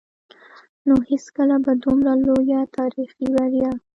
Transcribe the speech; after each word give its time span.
نو 0.87 0.93
هېڅکله 1.09 1.55
به 1.63 1.71
دومره 1.83 2.13
لويه 2.25 2.59
تاريخي 2.77 3.25
بريا 3.35 3.71